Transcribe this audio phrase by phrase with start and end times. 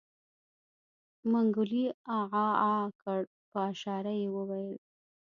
[1.31, 3.19] منګلي عاعاعا کړ
[3.49, 4.71] په اشاره يې وويل.